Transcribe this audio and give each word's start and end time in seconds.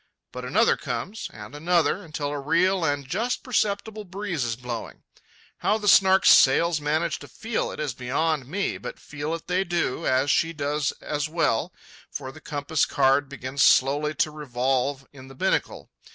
But 0.31 0.43
another 0.45 0.77
comes, 0.77 1.29
and 1.31 1.53
another, 1.53 2.03
until 2.03 2.29
a 2.29 2.39
real 2.39 2.83
and 2.83 3.07
just 3.07 3.43
perceptible 3.43 4.03
breeze 4.03 4.43
is 4.43 4.55
blowing. 4.55 5.03
How 5.57 5.77
the 5.77 5.87
Snark's 5.87 6.31
sails 6.31 6.81
manage 6.81 7.19
to 7.19 7.27
feel 7.27 7.69
it 7.69 7.79
is 7.79 7.93
beyond 7.93 8.47
me, 8.47 8.79
but 8.79 8.97
feel 8.97 9.35
it 9.35 9.45
they 9.45 9.63
do, 9.63 10.07
as 10.07 10.31
she 10.31 10.53
does 10.53 10.91
as 11.01 11.29
well, 11.29 11.71
for 12.09 12.31
the 12.31 12.41
compass 12.41 12.87
card 12.87 13.29
begins 13.29 13.61
slowly 13.61 14.15
to 14.15 14.31
revolve 14.31 15.05
in 15.13 15.27
the 15.27 15.35
binnacle. 15.35 15.91